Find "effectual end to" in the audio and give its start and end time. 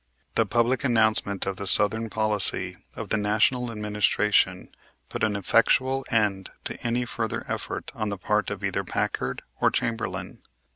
5.35-6.81